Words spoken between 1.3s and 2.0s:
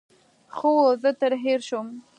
هېر شوم.